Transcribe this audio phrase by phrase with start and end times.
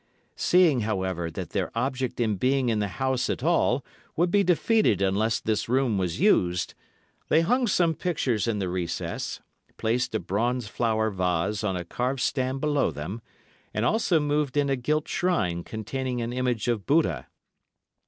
[0.35, 3.85] Seeing, however, that their object in being in the house at all
[4.15, 6.73] would be defeated unless this room was used,
[7.29, 9.41] they hung some pictures in the recess,
[9.77, 13.21] placed a bronze flower vase on a carved stand below them,
[13.75, 17.27] and also moved in a gilt shrine containing an image of Buddha.